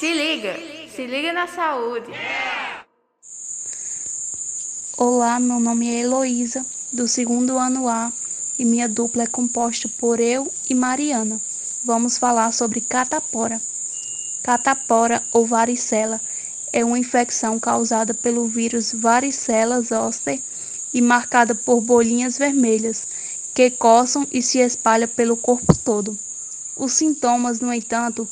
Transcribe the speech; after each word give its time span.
Se 0.00 0.14
liga, 0.14 0.56
se 0.96 1.06
liga 1.06 1.30
na 1.30 1.46
saúde. 1.46 2.10
Olá, 4.96 5.38
meu 5.38 5.60
nome 5.60 5.90
é 5.90 6.00
Heloísa, 6.00 6.64
do 6.90 7.06
segundo 7.06 7.58
ano 7.58 7.86
A, 7.86 8.10
e 8.58 8.64
minha 8.64 8.88
dupla 8.88 9.24
é 9.24 9.26
composta 9.26 9.90
por 9.98 10.18
eu 10.18 10.50
e 10.70 10.74
Mariana. 10.74 11.38
Vamos 11.84 12.16
falar 12.16 12.50
sobre 12.54 12.80
catapora. 12.80 13.60
Catapora 14.42 15.22
ou 15.34 15.44
varicela 15.44 16.18
é 16.72 16.82
uma 16.82 16.98
infecção 16.98 17.60
causada 17.60 18.14
pelo 18.14 18.46
vírus 18.46 18.94
varicela 18.94 19.82
zoster 19.82 20.40
e 20.94 21.02
marcada 21.02 21.54
por 21.54 21.82
bolinhas 21.82 22.38
vermelhas 22.38 23.06
que 23.54 23.70
coçam 23.70 24.26
e 24.32 24.40
se 24.40 24.60
espalham 24.60 25.08
pelo 25.08 25.36
corpo 25.36 25.76
todo. 25.76 26.18
Os 26.74 26.94
sintomas, 26.94 27.60
no 27.60 27.70
entanto, 27.70 28.26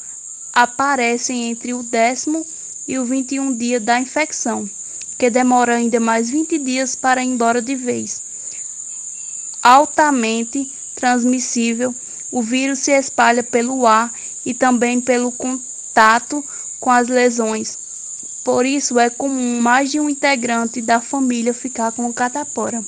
aparecem 0.58 1.50
entre 1.50 1.72
o 1.72 1.84
décimo 1.84 2.44
e 2.88 2.98
o 2.98 3.04
21 3.04 3.56
dia 3.56 3.78
da 3.78 4.00
infecção, 4.00 4.68
que 5.16 5.30
demora 5.30 5.76
ainda 5.76 6.00
mais 6.00 6.30
20 6.30 6.58
dias 6.58 6.96
para 6.96 7.22
ir 7.22 7.28
embora 7.28 7.62
de 7.62 7.76
vez. 7.76 8.20
Altamente 9.62 10.68
transmissível, 10.96 11.94
o 12.32 12.42
vírus 12.42 12.80
se 12.80 12.90
espalha 12.90 13.44
pelo 13.44 13.86
ar 13.86 14.12
e 14.44 14.52
também 14.52 15.00
pelo 15.00 15.30
contato 15.30 16.44
com 16.80 16.90
as 16.90 17.06
lesões. 17.06 17.78
Por 18.42 18.66
isso 18.66 18.98
é 18.98 19.08
comum 19.08 19.60
mais 19.60 19.92
de 19.92 20.00
um 20.00 20.10
integrante 20.10 20.82
da 20.82 21.00
família 21.00 21.54
ficar 21.54 21.92
com 21.92 22.12
catapora. 22.12 22.82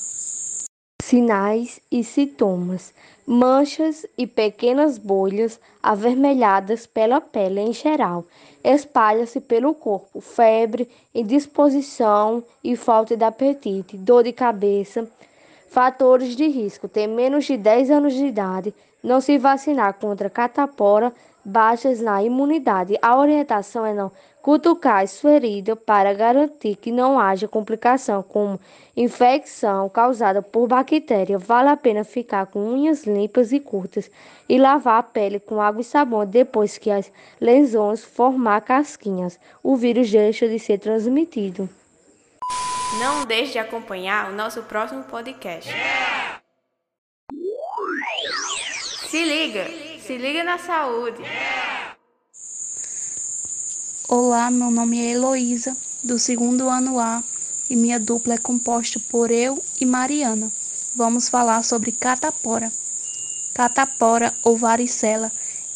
Sinais 1.10 1.80
e 1.90 2.04
sintomas: 2.04 2.94
manchas 3.26 4.06
e 4.16 4.28
pequenas 4.28 4.96
bolhas 4.96 5.58
avermelhadas 5.82 6.86
pela 6.86 7.20
pele 7.20 7.58
em 7.58 7.72
geral. 7.72 8.24
Espalha-se 8.62 9.40
pelo 9.40 9.74
corpo, 9.74 10.20
febre, 10.20 10.88
indisposição 11.12 12.44
e 12.62 12.76
falta 12.76 13.16
de 13.16 13.24
apetite, 13.24 13.96
dor 13.96 14.22
de 14.22 14.32
cabeça. 14.32 15.10
Fatores 15.70 16.34
de 16.34 16.48
risco: 16.48 16.88
ter 16.88 17.06
menos 17.06 17.44
de 17.44 17.56
10 17.56 17.92
anos 17.92 18.12
de 18.12 18.26
idade, 18.26 18.74
não 19.00 19.20
se 19.20 19.38
vacinar 19.38 19.94
contra 19.94 20.28
catapora, 20.28 21.12
baixas 21.44 22.00
na 22.00 22.20
imunidade. 22.24 22.98
A 23.00 23.16
orientação 23.16 23.86
é 23.86 23.94
não 23.94 24.10
cutucar 24.42 25.06
sua 25.06 25.30
ferida 25.30 25.76
para 25.76 26.12
garantir 26.12 26.74
que 26.74 26.90
não 26.90 27.20
haja 27.20 27.46
complicação 27.46 28.20
como 28.20 28.58
infecção 28.96 29.88
causada 29.88 30.42
por 30.42 30.66
bactéria. 30.66 31.38
Vale 31.38 31.68
a 31.68 31.76
pena 31.76 32.02
ficar 32.02 32.46
com 32.46 32.58
unhas 32.58 33.04
limpas 33.04 33.52
e 33.52 33.60
curtas 33.60 34.10
e 34.48 34.58
lavar 34.58 34.98
a 34.98 35.02
pele 35.04 35.38
com 35.38 35.60
água 35.60 35.82
e 35.82 35.84
sabão 35.84 36.26
depois 36.26 36.78
que 36.78 36.90
as 36.90 37.12
lesões 37.40 38.02
formar 38.02 38.62
casquinhas. 38.62 39.38
O 39.62 39.76
vírus 39.76 40.10
deixa 40.10 40.48
de 40.48 40.58
ser 40.58 40.78
transmitido. 40.78 41.68
Não 42.98 43.24
deixe 43.24 43.52
de 43.52 43.58
acompanhar 43.58 44.30
o 44.30 44.34
nosso 44.34 44.62
próximo 44.62 45.04
podcast. 45.04 45.70
Se 49.08 49.24
liga, 49.24 49.64
se 50.04 50.18
liga 50.18 50.42
na 50.42 50.58
saúde. 50.58 51.22
Olá, 54.08 54.50
meu 54.50 54.72
nome 54.72 54.98
é 54.98 55.12
Heloísa, 55.12 55.76
do 56.02 56.18
segundo 56.18 56.68
ano 56.68 56.98
A, 56.98 57.22
e 57.68 57.76
minha 57.76 58.00
dupla 58.00 58.34
é 58.34 58.38
composta 58.38 58.98
por 59.08 59.30
eu 59.30 59.62
e 59.80 59.86
Mariana. 59.86 60.50
Vamos 60.96 61.28
falar 61.28 61.62
sobre 61.62 61.92
catapora. 61.92 62.72
Catapora 63.54 64.34
ou 64.42 64.56
varicela 64.56 65.30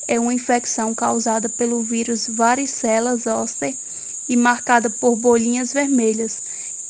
é 0.09 0.19
uma 0.19 0.35
infecção 0.35 0.93
causada 0.93 1.49
pelo 1.49 1.81
vírus 1.81 2.27
varicela 2.27 3.17
zoster 3.17 3.77
e 4.29 4.37
marcada 4.37 4.91
por 4.91 5.15
bolinhas 5.15 5.73
vermelhas 5.73 6.43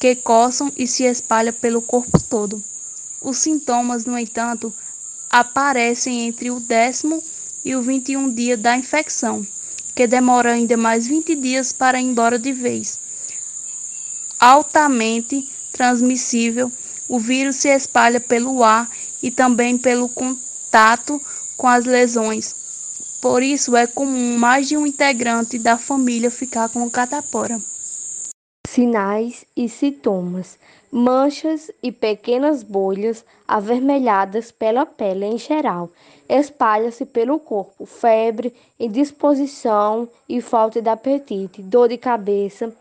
que 0.05 0.15
coçam 0.17 0.71
e 0.77 0.87
se 0.87 1.05
espalham 1.05 1.55
pelo 1.55 1.81
corpo 1.81 2.21
todo. 2.21 2.63
Os 3.23 3.39
sintomas, 3.39 4.05
no 4.05 4.19
entanto, 4.19 4.71
aparecem 5.31 6.27
entre 6.27 6.51
o 6.51 6.61
décimo 6.61 7.25
e 7.65 7.75
o 7.75 7.81
21 7.81 8.35
dia 8.35 8.55
da 8.55 8.77
infecção 8.77 9.47
que 9.95 10.07
demora 10.07 10.53
ainda 10.53 10.77
mais 10.77 11.07
20 11.07 11.35
dias 11.37 11.73
para 11.73 11.99
ir 11.99 12.05
embora 12.05 12.39
de 12.39 12.53
vez. 12.53 12.99
Altamente 14.39 15.49
transmissível, 15.73 16.71
o 17.09 17.19
vírus 17.19 17.57
se 17.57 17.71
espalha 17.71 18.21
pelo 18.21 18.63
ar 18.63 18.87
e 19.23 19.31
também 19.31 19.79
pelo 19.79 20.07
contato 20.11 21.19
com 21.57 21.67
as 21.67 21.87
lesões. 21.87 22.55
Por 23.23 23.43
isso 23.43 23.75
é 23.75 23.87
comum 23.87 24.37
mais 24.37 24.69
de 24.69 24.77
um 24.77 24.87
integrante 24.87 25.59
da 25.59 25.79
família 25.79 26.31
ficar 26.31 26.69
com 26.69 26.91
catapora. 26.91 27.59
Sinais 28.75 29.47
e 29.57 29.69
sintomas: 29.69 30.59
manchas 30.91 31.71
e 31.81 31.93
pequenas 31.93 32.65
bolhas 32.65 33.25
avermelhadas 33.47 34.51
pela 34.51 34.85
pele 34.85 35.27
em 35.27 35.39
geral. 35.39 35.91
Espalha-se 36.29 37.07
pelo 37.07 37.39
corpo, 37.39 37.87
febre, 37.87 38.53
indisposição 38.81 40.09
e 40.29 40.41
falta 40.41 40.83
de 40.83 40.89
apetite, 40.89 41.63
dor 41.63 41.89
de 41.89 41.97
cabeça. 41.97 42.75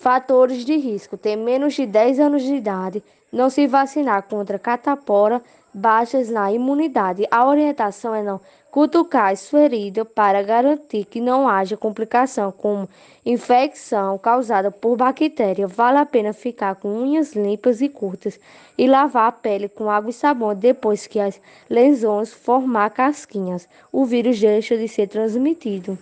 Fatores 0.00 0.64
de 0.64 0.76
risco: 0.76 1.16
ter 1.16 1.36
menos 1.36 1.74
de 1.74 1.86
10 1.86 2.18
anos 2.18 2.42
de 2.42 2.56
idade, 2.56 3.00
não 3.32 3.48
se 3.48 3.64
vacinar 3.68 4.24
contra 4.24 4.58
catapora, 4.58 5.40
baixas 5.72 6.30
na 6.30 6.52
imunidade. 6.52 7.26
A 7.30 7.46
orientação 7.46 8.14
é 8.14 8.22
não 8.22 8.40
cutucar 8.70 9.36
sua 9.36 9.60
ferida 9.60 10.04
para 10.04 10.42
garantir 10.42 11.04
que 11.04 11.20
não 11.20 11.48
haja 11.48 11.76
complicação 11.76 12.52
como 12.52 12.88
infecção 13.24 14.16
causada 14.18 14.70
por 14.70 14.96
bactéria. 14.96 15.66
Vale 15.66 15.98
a 15.98 16.06
pena 16.06 16.32
ficar 16.32 16.76
com 16.76 16.88
unhas 16.88 17.34
limpas 17.34 17.80
e 17.80 17.88
curtas 17.88 18.38
e 18.76 18.86
lavar 18.86 19.28
a 19.28 19.32
pele 19.32 19.68
com 19.68 19.90
água 19.90 20.10
e 20.10 20.12
sabão 20.12 20.54
depois 20.54 21.06
que 21.06 21.18
as 21.18 21.40
lesões 21.68 22.32
formar 22.32 22.90
casquinhas. 22.90 23.68
O 23.90 24.04
vírus 24.04 24.38
deixa 24.38 24.76
de 24.76 24.86
ser 24.86 25.08
transmitido. 25.08 25.98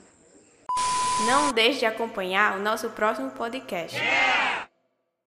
Não 1.26 1.52
deixe 1.52 1.80
de 1.80 1.86
acompanhar 1.86 2.58
o 2.58 2.62
nosso 2.62 2.90
próximo 2.90 3.30
podcast. 3.30 3.98